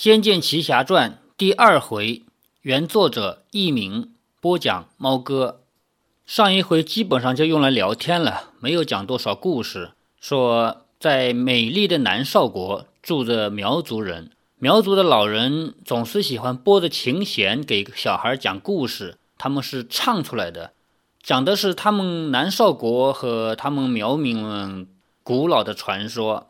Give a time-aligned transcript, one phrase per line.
[0.00, 2.22] 仙剑奇侠传》第二回，
[2.60, 5.62] 原作者佚名，播讲猫哥。
[6.24, 9.90] 上一回基本上就用来聊天了，没有讲多少故事。
[10.20, 14.30] 说在美丽的南少国住着苗族人，
[14.60, 20.74] 苗族的老人总是喜欢拨着琴弦给小孩讲故事，他们是唱出来的，
[21.20, 24.86] 讲的是他们南少国和他们苗民们
[25.24, 26.46] 古老的传说。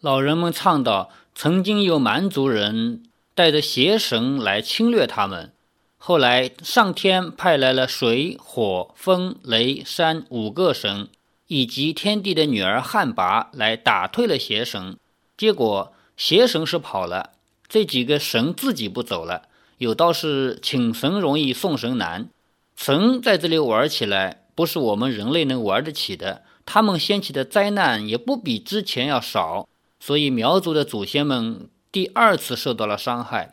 [0.00, 3.02] 老人们唱道：“曾经有蛮族人
[3.34, 5.52] 带着邪神来侵略他们，
[5.96, 11.08] 后来上天派来了水、火、风、雷、山五个神，
[11.48, 14.96] 以及天帝的女儿旱魃来打退了邪神。
[15.36, 17.30] 结果邪神是跑了，
[17.68, 19.48] 这几个神自己不走了。
[19.78, 22.28] 有道是请神容易送神难，
[22.76, 26.44] 神在这里玩起来不是我们人类能玩得起的。
[26.64, 29.68] 他们掀起的灾难也不比之前要少。”
[30.00, 33.52] 所以苗族的祖先们第二次受到了伤害。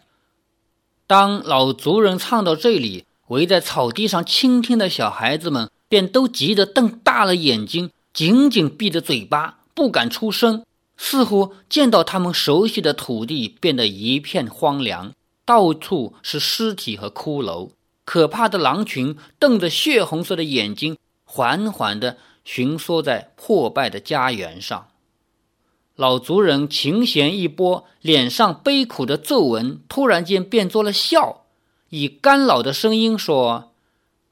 [1.08, 10.63] 当老族人唱到这里，围在草地上倾听的小孩子们便都急得瞪大了眼睛，紧紧闭着嘴巴，不敢出声。
[10.98, 15.12] 似乎见到他们熟悉的土地变得一片荒凉，
[15.43, 17.71] 到处是尸体和骷髅。
[18.05, 24.87] 可怕的狼群瞪着血红色的眼睛，缓缓地巡缩在破败的家园上。
[25.96, 31.46] 老族人琴弦一拨，脸上悲苦的皱纹突然间变作了笑，
[31.90, 33.71] 以干老的声音说：“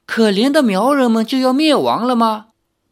[0.06, 2.48] 可怜的苗人们就要灭亡了吗？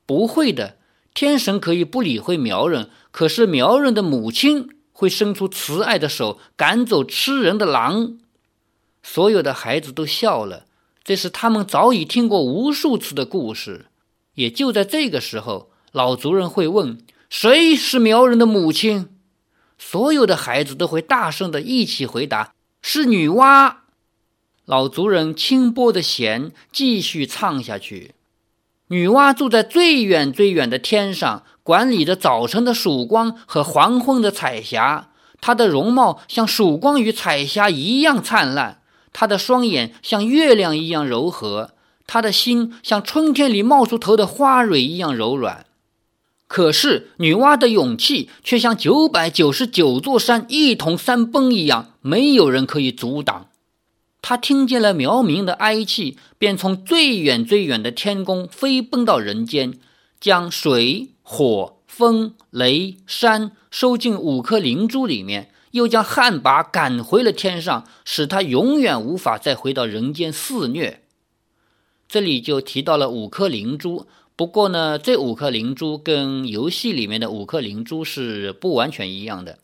[0.06, 0.78] 不会的，
[1.14, 8.20] 天神可以不理会苗人，可是苗人的母亲会伸出慈爱的手，赶走吃人的狼。”
[9.04, 10.66] 所有的孩子都笑了，
[11.04, 13.88] 这是他们早已听过无数次的故事。
[14.36, 16.98] 也就在这个时候，老族人会问。
[17.32, 19.08] 谁是苗人的母亲？
[19.78, 23.76] 所有的孩子都会大声的一起回答：“是女娲。”
[24.68, 28.16] 老族人轻拨的弦，继续唱下去。
[28.88, 35.12] 女娲住在最远最远的天上，管理着早晨的曙光和黄昏的彩霞。
[35.40, 38.82] 她的容貌像曙光与彩霞一样灿烂，
[39.14, 41.72] 她的双眼像月亮一样柔和，
[42.06, 45.66] 她的心像春天里冒出头的花蕊一样柔软。
[46.54, 53.48] 可是，女娲的勇气却像九百九十九座山一同山崩一样，没有人可以阻挡。
[54.22, 59.80] 她听见了苗民的哀泣，便从最远最远的天宫飞奔到人间，
[60.20, 71.02] 将水、火、风、雷、山收进五颗灵珠里面，又将旱魃赶回了天上，使他永远无法再回到人间肆虐。
[72.10, 74.06] 这里就提到了五颗灵珠。
[74.42, 79.60] 不过呢，这五颗灵珠跟游戏里面的五颗灵珠是不完全一样的。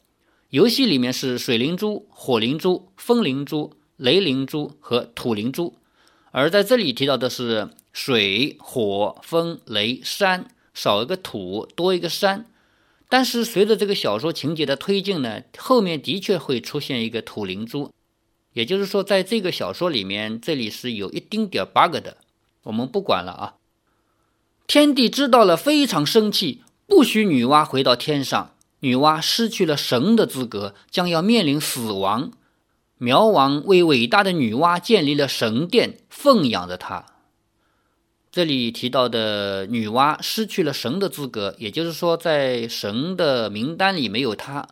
[0.52, 5.74] 游戏里面是水灵珠、火灵珠、风灵珠、雷灵珠和土灵珠，
[6.30, 12.46] 而在这里提到的是水、火、风、雷、山，少一个土，多一个山。
[13.10, 17.92] 但是随着这个小说情节的推进呢，后面的确会出现一个土灵珠，
[18.54, 22.18] 也就是说，在这个小说里面，这里是有一丁点 bug 的，
[22.62, 23.56] 我们不管了啊。
[24.68, 28.52] 天帝知道了，非常生气，不许女娲回到天上。
[28.82, 32.32] 女娲失去了神的资格，将要面临死亡。
[32.98, 37.06] 苗王为伟大的女娲建立了神殿，奉养着她。
[38.30, 44.68] 这里提到的女娲失去了神的资格，也就是说，在神的名单里没有她。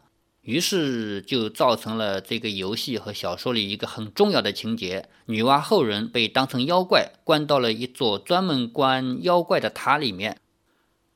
[0.45, 10.37] 于是就造成了这个游戏和小说里一个很重要的情节：女娲后人被当成妖怪，关到了一座专门关妖怪的塔里面。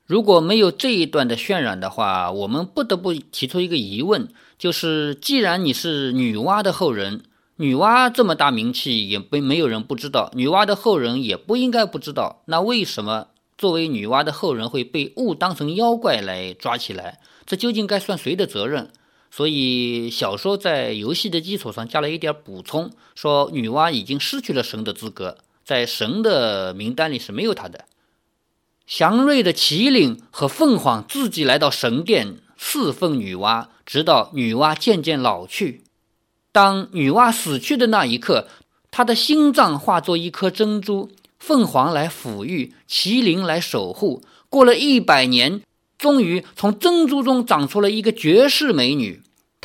[0.04, 7.22] 如果没有这一段的渲染的话，我们不得不提出一个疑问：就是既然你是女娲的后人，
[7.54, 12.42] 女娲这么大名气，也被没有人不知道，女娲的后人也不应该不知道。
[12.46, 17.20] 那为什么作为女娲的后人会被误当成妖怪来抓起来？
[17.46, 18.90] 这究竟该算谁的责任？
[19.32, 27.84] 所以，小说在游戏的基础上加了一点补充，说女娲已经失去了神的资格，在神的名单里是没有她的。
[28.88, 35.84] 祥瑞的麒麟和凤凰自己来到神殿侍奉女娲，直到女娲渐渐老去。
[36.50, 38.48] 当女娲死去的那一刻，
[38.90, 41.08] 她的心脏化作一颗珍珠，
[41.38, 44.24] 凤凰来抚育，麒麟来守护。
[44.48, 45.62] 过了一百年。
[46.00, 49.20] 终于从珍珠中长出了一个绝世美女，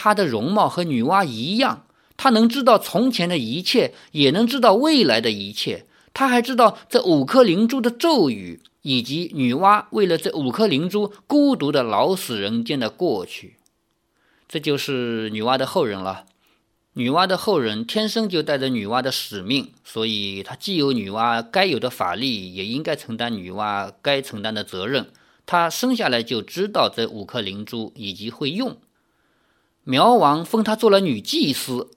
[0.05, 5.87] 她的容貌和女娲一样，她能知道从前的一切，也能知道未来的一切。
[6.13, 13.55] 她还知道这五颗灵珠的咒语，以及女娲为了这五颗灵珠孤独的老死人间的过去。
[14.47, 16.25] 这就是女娲的后人了。
[16.93, 25.07] 女娲的后人天生就带着女娲的使命，所以她既有女娲该有的法力，也应该承担女娲该承担的责任。
[25.47, 28.77] 她生下来就知道这五颗灵珠，以及会用。
[29.87, 31.91] 苗王封她做了女祭司，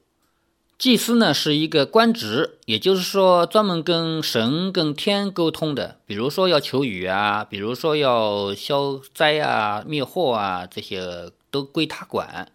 [0.78, 5.96] 祭司呢是一个官职，也就是说专门跟神、跟天沟通的。
[6.04, 12.52] 比如说要求雨啊，比如说要消灾啊、灭祸啊，这些都归他管。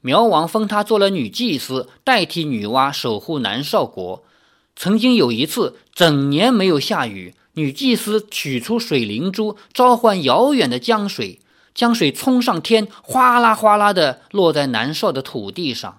[0.00, 4.24] 苗王封她做了女祭司，代替女娲守护南少国。
[4.74, 11.38] 曾经有一次，整年没有下雨，女祭司取出水灵珠，召唤遥远的江水，
[11.74, 15.98] 江水冲上天，哗啦哗啦的落在南少的土地上。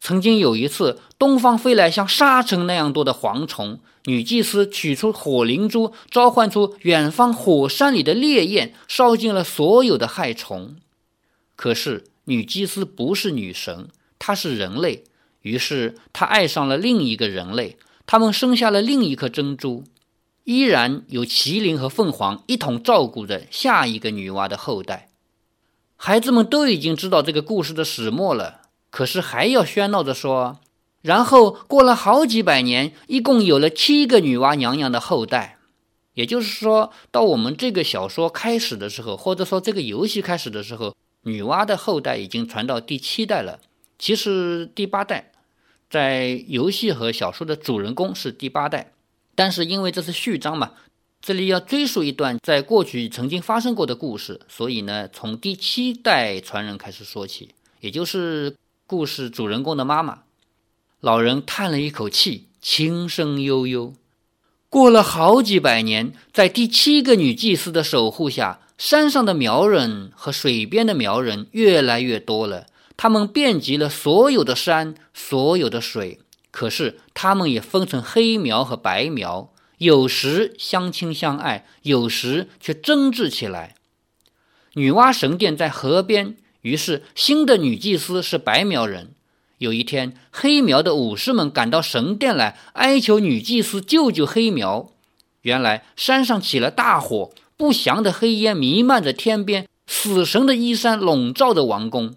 [0.00, 10.76] 曾经有一次，东方飞来像沙尘那样多的蝗虫，女祭司取出火灵珠，召唤出远方火山里的烈焰，烧尽了所有的害虫。
[11.54, 12.04] 可是。
[12.24, 15.02] 女祭司不是女神，她是人类。
[15.42, 19.82] 于是她爱上了另一个人类，他们生下了另一颗珍珠。
[20.44, 25.10] 依然有麒麟和凤凰一同照顾着下一个女娲的后代。
[25.96, 30.60] 孩子们都已经知道这个故事的始末了，可是还要喧闹着说。
[31.02, 35.58] 然后过了好几百年，一共有了七个女娲娘娘的后代。
[36.14, 40.94] 也就是说到我们这个小说开始的时候，或者说这个游戏开始的时候。
[41.24, 43.60] 女娲的后代已经传到第七代了，
[43.98, 45.32] 其实第八代，
[45.90, 48.94] 在游戏和小说的主人公是第八代，
[49.34, 50.72] 但是因为这是序章嘛，
[51.20, 57.50] 这里要追溯一段在过去曾经发生过的故事，所以呢，从第七代传人开始说起，
[57.80, 58.56] 也就是
[58.86, 60.22] 故事主人公的妈妈。
[61.00, 63.94] 老人叹了一口气，轻声悠悠。
[64.68, 68.60] 过了好几百年，在第七个女祭司的守护下。
[68.78, 72.66] 山上的苗人和水边的苗人越来越多了，
[72.96, 76.18] 他们遍及了所有的山，所有的水。
[76.50, 83.74] 可是他们也分成黑苗和白苗，有时相亲相爱，有时却争执起来。
[84.74, 89.14] 女娲神殿在河边，于是新的女祭司是白苗人。
[89.58, 94.90] 有一天，黑苗的武士们赶到神殿来，哀求女祭司救救黑苗。
[95.42, 97.30] 原来山上起了大火。
[97.56, 102.14] 不祥的黑烟弥漫着天边，死神的衣衫笼罩着王宫。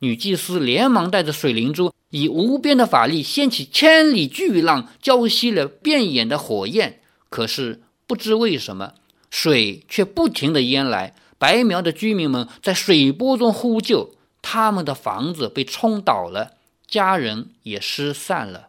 [0.00, 7.00] 女祭司连忙带着水灵珠，以无边的法力掀起千里巨浪，浇熄了遍眼的火焰。
[7.30, 8.92] 可是不知为什么，
[9.30, 11.14] 水却不停地淹来。
[11.38, 16.52] 白苗的居民们在水波中呼救，他们的房子被冲倒了，
[16.86, 18.68] 家人也失散了。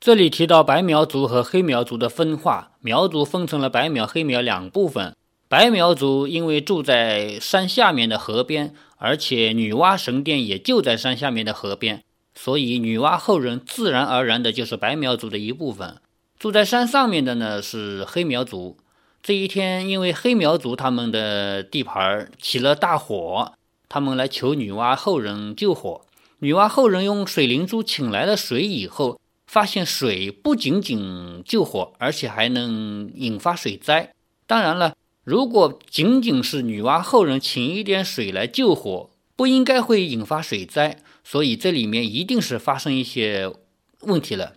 [0.00, 5.14] 这里提到白苗族和黑苗族的分化，苗族分成了白苗、黑苗两部分。
[5.48, 12.04] 白苗族因为住在山下面的河边，而且女娲神殿也就在山下面的河边，
[12.36, 15.96] 所以女娲后人自然而然的就是白苗族的一部分。
[16.38, 18.78] 住在山上面的呢是黑苗族。
[19.20, 23.52] 这一天，因为黑苗族他们的地盘起了大火，
[23.88, 26.02] 他们来求女娲后人救火。
[26.38, 29.18] 女娲后人用水灵珠请来了水以后。
[29.44, 34.14] 发现水不仅仅救火，而且还能引发水灾。
[34.46, 40.98] 当然了，如果仅仅是女娲后人请一点水来救火，不应该会引发水灾。
[41.24, 43.52] 所以这里面一定是发生一些
[44.00, 44.54] 问题了。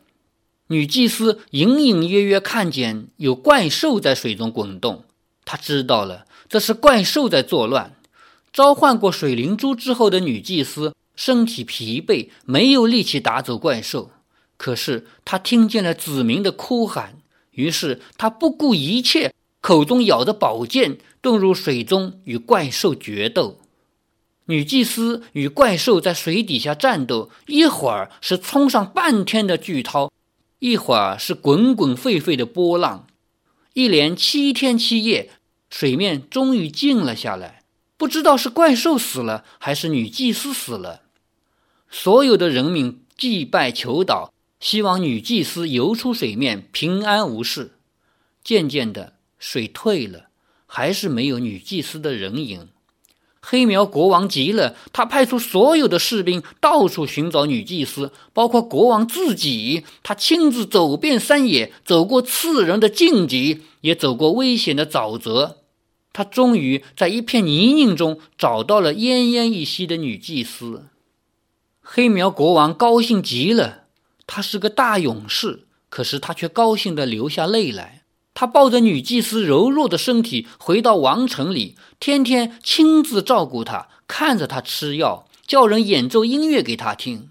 [0.69, 5.03] 女祭司隐隐约约看见有怪兽在水中滚动，
[5.45, 7.93] 她知道了这是怪兽在作乱。
[8.51, 14.09] 召唤过水灵珠之后的女祭司身体疲惫，没有力气打走怪兽。
[14.57, 17.17] 可是她听见了子民的哭喊，
[17.51, 19.34] 于是他不顾一切，
[19.65, 23.61] 口中咬着宝剑，遁入水中与怪兽决斗。
[24.45, 30.11] 女祭司与怪兽在水底下战斗，一会儿是冲上半天的巨涛，
[30.59, 33.07] 一会儿是滚滚沸沸的波浪。
[33.73, 35.31] 一连七天七夜，
[35.71, 37.63] 水面终于静了下来。
[37.97, 41.01] 不知道是怪兽死了，还是女祭司死了。
[41.89, 44.29] 所有的人民祭拜求祷。
[44.59, 47.71] 希望女祭司游出水面，平安无事。
[48.43, 50.27] 渐渐的，水退了，
[50.65, 52.69] 还是没有女祭司的人影。
[53.41, 59.83] 黑苗国王急了，他派出所有的士兵到处寻找女祭司，包括国王自己。
[60.01, 65.57] 他亲自走遍山野，走过刺人的荆棘，也走过危险的沼泽。
[66.11, 68.97] 他终于在一片泥泞中找到了奄
[69.37, 70.85] 奄一息的女祭司。
[71.81, 73.83] 黑苗国王高兴极了。
[74.25, 77.94] 他是个大勇士，可是他却高兴地流下泪来。
[78.35, 87.29] 他抱着女祭司柔弱的身体回到王城里，天天亲自照顾她，看着她吃药，叫人演奏音乐给她听。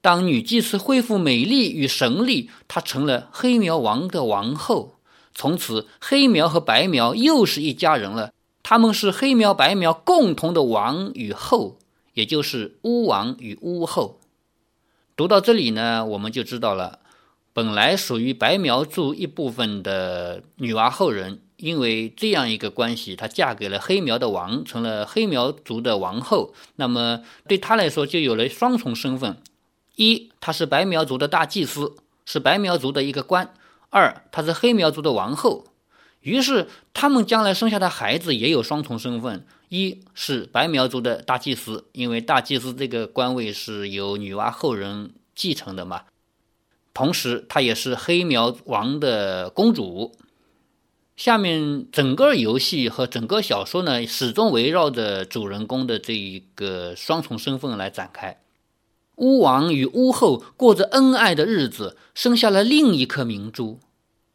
[0.00, 4.94] 当女祭司恢复美丽与神力，她成了黑苗王的王后。
[5.34, 8.32] 从此，黑苗和白苗又是一家人了。
[8.62, 11.76] 他们是黑苗白苗共同的王与后，
[12.14, 14.20] 也就是巫王与巫后。
[15.16, 17.00] 读到这里呢，我们就知道了，
[17.56, 26.52] 本来属于白苗族一部分的女娲后人，因为这样一个关系，她嫁给了黑苗的王，成了黑苗族的王后。
[26.74, 29.38] 那么对她来说，就有了双重身份。
[29.94, 31.96] 一，她是白苗族的大祭司，
[32.26, 33.46] 是白苗族的一个官；
[33.88, 35.64] 二，她是黑苗族的王后。
[36.20, 46.00] 于是，他们将来生下的孩子也有双重身份：一是白苗族的大祭司，因为大祭司这个官位是由女娲后人继承的嘛；
[46.96, 50.16] 同时，她也是黑苗王的公主。
[51.14, 58.40] 下面整个游戏和整个小说呢，始终围绕着主人公的这一个双重身份来展开。
[59.16, 63.78] 巫王与巫后过着恩爱的日子，生下了另一颗明珠。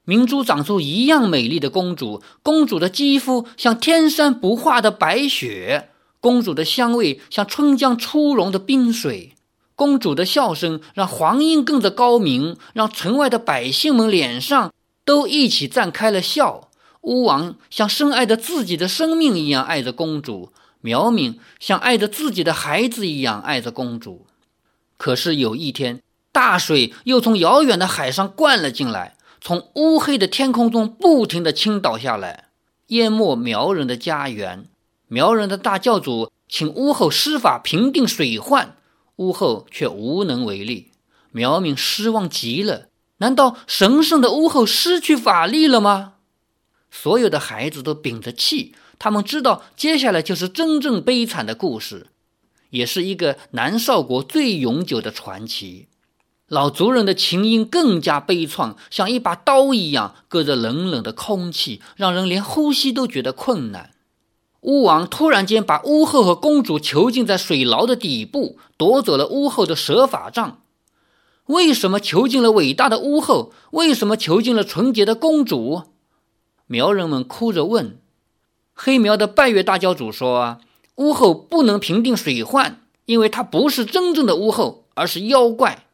[0.06, 5.89] 明珠长出一样美丽的公主，公主的肌肤像天山不化的白雪，
[6.20, 9.34] 公主的香味像春江初融的冰水，
[9.82, 14.72] 公主的笑声让黄莺跟着高鸣，让城外的百姓们脸上
[15.04, 16.70] 都一起绽开了笑。
[17.02, 24.28] 巫王像深爱着自己的生命一样爱着公主，苗民像爱着自己的孩子一样爱着公主。
[24.98, 32.50] 可是有一天，大水又从遥远的海上灌了进来，从乌黑的天空中不停地倾倒下来，
[32.90, 34.66] 淹没苗人的家园。
[35.08, 38.76] 苗人的大教主请巫后施法平定水患，
[39.22, 40.92] 巫后却无能为力。
[41.32, 42.88] 苗民失望极了。
[43.18, 46.13] 难道神圣的巫后失去法力了吗？
[46.90, 52.08] 所有的孩子都屏着气，他们知道接下来就是真正悲惨的故事。
[52.72, 55.88] 也是一个南少国最永久的传奇。
[56.48, 63.92] 老族人的琴音更加悲怆，像一把刀一样割着冷冷的空气，让人连呼吸都觉得困难。
[64.62, 70.62] 巫王突然间把巫后和公主囚禁在水牢的底部，夺走了巫后的蛇法杖。
[71.46, 73.51] 为什么囚禁了伟大的巫后？
[73.72, 75.84] 为什么囚禁了纯洁的公主？
[76.68, 78.00] 苗人们哭着问。
[78.74, 80.60] 黑苗的拜月大教主说。
[80.98, 85.88] 巫后不能平定水患，因为她不是真正的巫后，而是妖怪。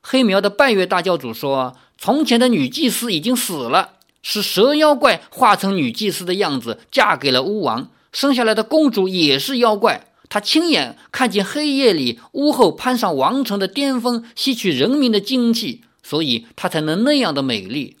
[0.00, 10.06] 黑苗的拜月大教主说：“从前的女祭司已经死了，是蛇妖怪化成女祭司的样子嫁给了巫王，生下来的公主也是妖怪。
[10.28, 17.96] 她亲眼看见黑夜里巫后攀上王城的巅峰，吸取人民的精气，所以她才能那样的美丽。”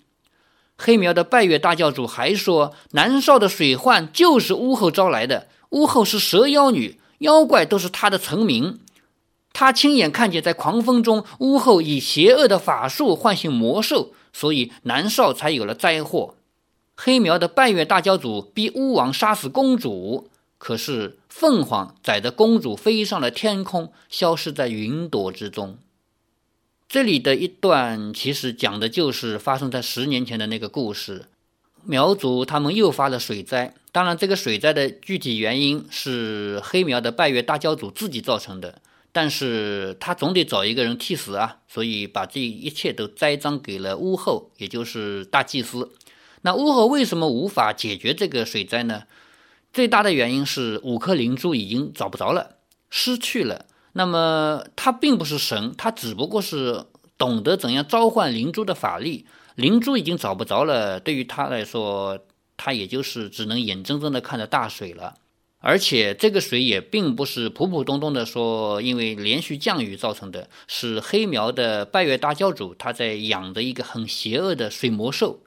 [0.78, 8.78] 黑苗的拜月大教主还说：“南少的水患就是巫后招来的。”巫后是蛇妖女，妖怪都是她的臣民。
[9.52, 16.34] 他亲眼看见，在狂风中，巫后以邪恶的法术唤醒魔兽，所以南少才有了灾祸。
[16.96, 25.78] 黑苗的拜月大教主逼巫王杀死公主，可是凤凰载着公主飞上了天空，消失在云朵之中。
[26.88, 31.26] 这里的一段其实讲的就是发生在十年前的那个故事。
[31.84, 38.82] 苗族他们又发了水灾，当然这个水灾的具体原因是黑苗的拜月大教主自己造成的，
[39.12, 45.90] 但是他总得找一个人替死啊，所以把这一切都栽赃给了巫后，也就是大祭司。
[46.42, 49.02] 那巫后为什么无法解决这个水灾呢？
[49.72, 52.56] 最大的原因是五颗灵珠已经找不着了，
[52.88, 53.66] 失去了。
[53.92, 56.86] 那么他并不是神，他只不过是
[57.18, 59.26] 懂得怎样召唤灵珠的法力。
[59.56, 62.18] 灵珠已经找不着了，对于他来说，
[62.56, 65.16] 他也就是只能眼睁睁的看着大水了。
[65.62, 75.40] 而且这个水也并不是普普通通的说，因为连续降雨造成的，是黑苗的拜月大教主他在养的一个很邪恶的水魔兽。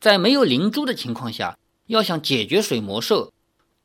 [0.00, 1.58] 在没有灵珠的情况下，
[1.88, 3.32] 要想解决水魔兽，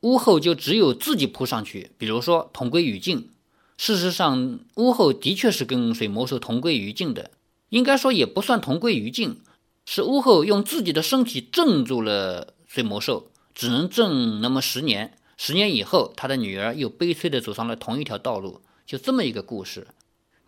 [0.02, 3.30] 巫后就只有自己扑上去，比如说同归于尽。
[3.76, 7.32] 事实上，巫后的确是跟水魔兽同归于尽的，
[7.70, 9.40] 应该说也不算同归于尽。
[9.84, 15.14] 是巫后用自己的身体镇住了水魔兽，只能镇那么十年。
[15.40, 19.86] 十年以后，他的女儿又悲催地走上了同一条道路，就这么一个故事。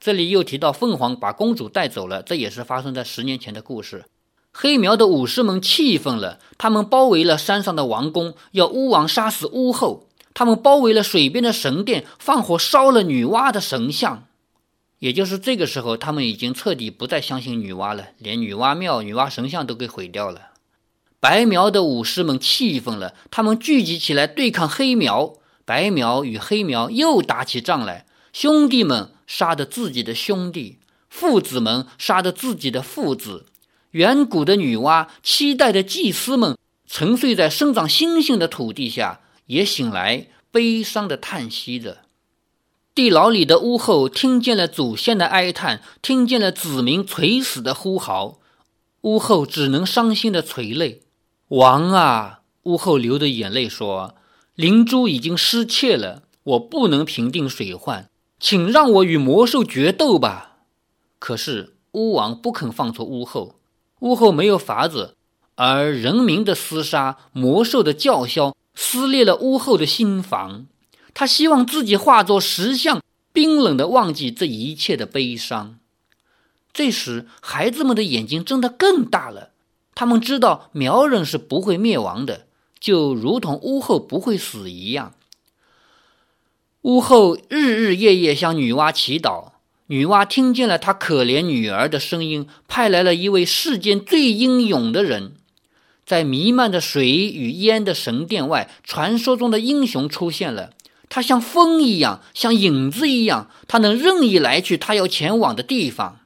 [0.01, 4.07] 这里又提到凤凰把公主带走了，这也是发生在十年前的故事。
[4.53, 10.09] 黑苗的武士们气愤了，他们包围了山上的王宫，要巫王杀死巫后。
[10.35, 14.27] 他们包围了水边的神殿，放火烧了女娲的神像。
[14.99, 20.50] 也就是这个时候，他们已经彻底不再相信女娲了，连女娲庙、女娲神像都给毁掉了。
[21.21, 25.35] 白苗的武士们气愤了，他们聚集起来对抗黑苗。
[25.67, 30.79] 白苗与黑苗又打起仗来，兄弟们杀的自己的兄弟，
[31.11, 33.45] 父子们杀的自己的父子。
[33.91, 41.99] 远古的女娲，期待的祭司们，沉睡在生长星星的土地下，也醒来，悲伤的叹息着。
[42.95, 48.41] 地牢里的巫后听见了祖先的哀叹，听见了子民垂死的呼号，
[49.03, 51.03] 巫后只能伤心的垂泪。
[51.51, 52.43] 王啊！
[52.63, 54.15] 巫后流着眼泪说
[54.55, 60.59] ：“灵珠已经失窃了，我不能平定水患，请让我与魔兽决斗吧。”
[61.19, 63.57] 可是巫王不肯放出巫后。
[63.99, 65.17] 巫后没有法子，
[65.57, 70.67] 而人民的厮杀、魔兽的叫嚣，撕裂了巫后的心房。
[71.13, 73.03] 他希望自己化作石像，
[73.33, 75.81] 冰冷的忘记这一切的悲伤。
[76.73, 79.51] 这时，孩子们的眼睛睁得更大了，
[79.95, 82.47] 他们知道苗人是不会灭亡的，
[82.79, 85.15] 就如同巫后不会死一样。
[86.83, 89.53] 巫后日日夜夜向女娲祈祷。
[89.89, 95.33] 女娲听见了她可怜女儿的声音，派来了一位世间最英勇的人。
[96.07, 100.71] 在弥漫着水与烟的神殿外，传说中的英雄出现了。
[101.09, 106.20] 他像风一样，像影子一样，他能任意来去他要前往的地方。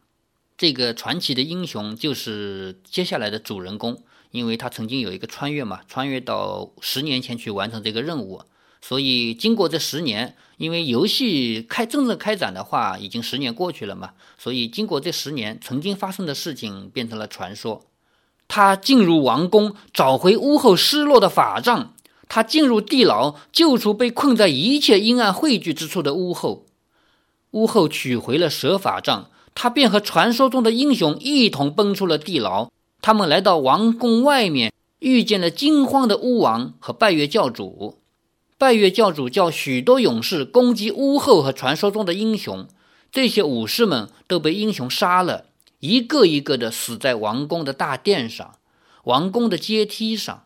[0.64, 8.40] 这个传奇的英雄就是接下来的主人公，因为他曾经有一个穿越嘛，穿越到十年前去完成这个任务。
[8.80, 14.12] 所以，经过这十年，因为游戏开真正开展的话，已经十年过去了嘛。
[14.38, 17.85] 所以，经过这十年，曾经发生的事情变成了传说。
[18.49, 21.92] 他进入王宫，找回屋后失落的法杖；
[22.26, 26.64] 他进入地牢，救出被困在一切阴暗汇聚之处的巫后。
[27.50, 32.70] 巫后取回了蛇法杖，他便和传说中的英雄一同奔出了地牢。
[33.00, 38.00] 他们来到王宫外面，遇见了惊慌的巫王和拜月教主。
[38.56, 42.66] 拜月教主叫许多勇士攻击巫后和传说中的英雄，
[43.12, 45.46] 这些武士们都被英雄杀了，
[45.80, 48.54] 一个一个的死在王宫的大殿上、
[49.04, 50.45] 王宫的阶梯上。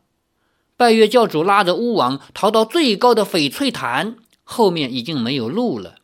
[0.76, 5.96] 拜月教主拉着巫王逃到最高的翡翠坛，后面已经没有路了。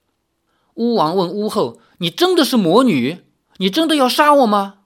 [0.74, 3.18] 巫王问巫后：“你真的是魔女？
[3.58, 4.80] 你真的要杀我吗？”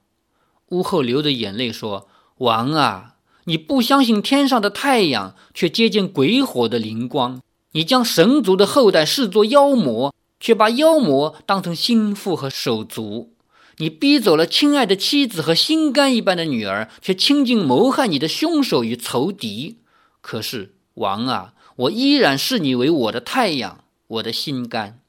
[0.70, 7.40] 巫后流着眼泪说：“王啊！”你不相信天上的太阳，却接近鬼火的灵光；
[7.72, 13.30] 你将神族的后代视作妖魔，却把妖魔当成心腹和手足；
[13.78, 19.78] 你逼走了亲爱的妻子和心肝一般的女儿，却亲近谋害你的凶手与仇敌。
[20.20, 25.00] 可是王啊，我依然视你为我的太阳，我的心肝。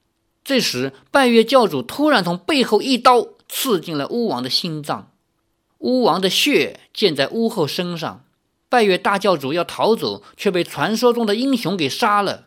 [0.49, 5.11] 这时，拜月教主突然从背后一刀刺进了巫王的心脏，
[5.77, 8.23] 巫王的血溅在巫后身上。
[8.67, 12.45] 拜月大教主要逃走，却被传说中的英雄给杀了。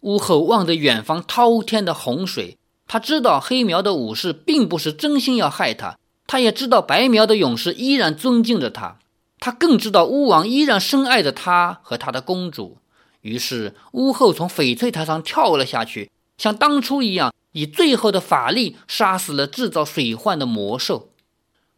[0.00, 8.98] 巫后望着远方滔天的洪水，他知道黑苗的武士并不是真心要害他，他也知道白苗的勇士依然尊敬着他，
[9.38, 12.76] 他更知道巫王依然深爱着他和他的公主。
[13.22, 21.10] 于是，巫后从翡翠台上跳了下去，像当初一样，以最后的法力杀死了制造水患的魔兽。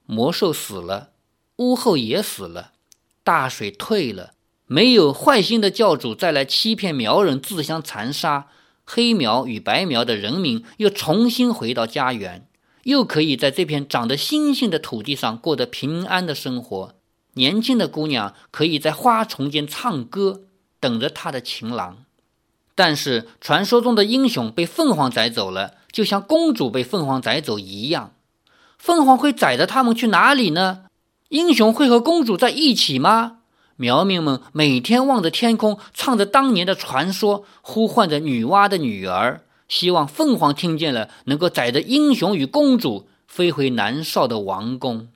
[0.06, 1.10] 魔兽死了，
[1.56, 2.70] 巫后也死了。
[3.24, 4.34] 大水退了，
[4.66, 8.46] 没有坏心的教主再来欺骗苗人，自相残杀。
[8.84, 12.46] 黑苗与白苗的人民又重新回到家园，
[12.84, 16.94] 又可以在这片长得星星的土地上过得平安的生活。
[17.32, 20.42] 年轻的姑娘可以在花丛间唱歌，
[20.78, 22.04] 等着她的情郎。
[22.74, 28.12] 但是传说中的英雄被凤凰载走了，就像公主被凤凰载走一样。
[28.78, 30.84] 凤凰会载着他们去哪里呢？
[31.28, 33.38] 英雄会和公主在一起吗？
[33.76, 45.08] 苗民们每天望着天空，唱着当年的传说，呼唤着女娲的女儿，希望凤凰听见了，能够载着英雄与公主飞回南少的王宫。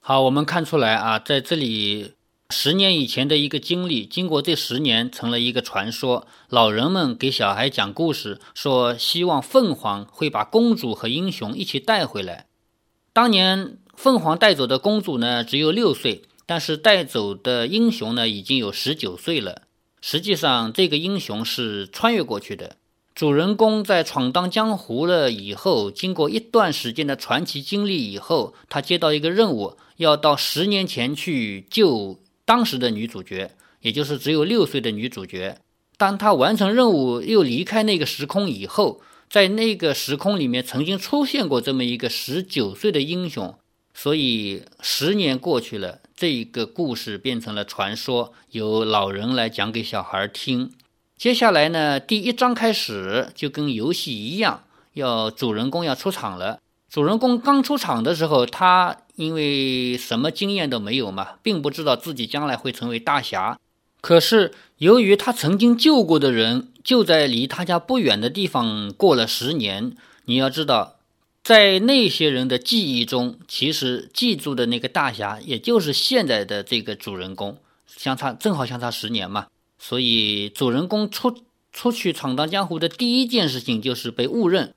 [0.00, 2.14] 好，我们看出来啊，在这里
[2.50, 6.26] 十年以前的一个经历，经过这十年成了一个传说。
[6.48, 12.46] 老人们给小孩讲故事，说希望凤凰会把公主和英雄一起带回来。
[13.12, 13.78] 当年。
[13.96, 19.64] 凤凰带走的公主呢，只有六岁，但是带走的英雄呢，已经有十九岁了。
[20.00, 22.76] 实际上，这个英雄是穿越过去的。
[23.14, 32.18] 主人公在闯荡江湖了以后，经过一段时间的传奇经历以后，他接到一个任务，要到十年前去救
[32.50, 35.56] 当时的女主角，也就是只有六岁的女主角。
[35.96, 43.56] 当她完成任务又离开那个时空以后，在那个时空里面曾经出现过这么一个十九岁的英雄。
[43.94, 50.72] 所以十年过去了，这个故事变成了传说，由老人来讲给小孩听。
[51.16, 56.58] 接下来呢，第一章开始就跟游戏一样，要主人公要出场了。
[56.90, 63.56] 主人公刚出场的时候，他因为什么经验都没有嘛，并不知道自己将来会成为大侠。
[64.00, 70.96] 可是由于他曾经救过的人就在离他家不远的地方过了十年，你要知道，
[71.44, 79.46] 在那些人的记忆中，其实记住的那个大侠也就是现在的这个主人公，相差正好相差十年嘛。
[79.78, 81.36] 所以，主人公出
[81.72, 84.74] 出去闯荡江湖的第一件事情就是被误认。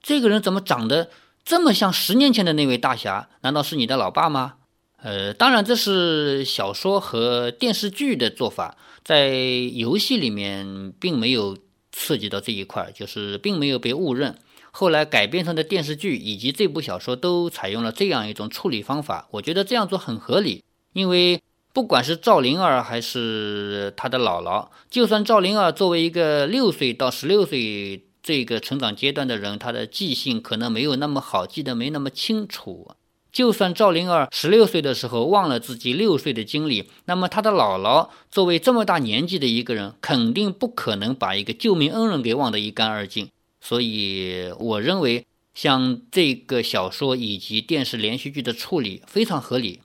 [0.00, 1.10] 这个人怎么长得
[1.46, 3.28] 这么像十年前的那位大侠？
[3.42, 4.54] 难道是你的老爸吗？
[5.00, 11.56] 呃，当然，这是小说和电视剧的做法，在游戏里面并没有
[11.92, 14.36] 刺激到这一块，就是并没有被误认。
[14.72, 21.40] 后来改编成的电视剧以及这部小说都采用了这样一种处理方法，我觉得这样做很合理，因为。
[21.72, 32.90] 不管是赵灵儿还是他的姥姥，就算赵灵儿作为一个六岁到十六岁这个成长阶段的人，他的记性可能没有那么好，记得没那么清楚。
[33.30, 43.30] 就算赵灵儿十六岁的时候忘了自己六岁的经历，那么他的姥姥作为这么大年纪的一个人，肯定不可能把一个救命恩人给忘得一干二净。
[43.60, 49.82] 所以，我认为像这个小说以及电视连续剧的处理非常合理。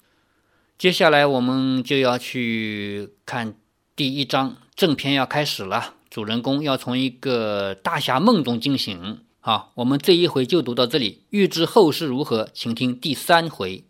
[0.79, 3.53] 接下来我们就要去看
[3.95, 9.19] 第一章正片要开始了，主人公要从一个大侠梦中惊醒。
[9.39, 13.85] 好，我们这一回就读到这里，预知后事如何，请听第三回。